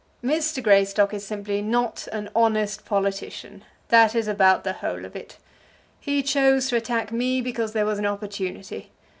[0.23, 0.63] "Mr.
[0.63, 3.63] Greystock is simply not an honest politician.
[3.89, 5.37] That is about the whole of it.
[5.99, 8.89] He chose to attack me because there was an opportunity.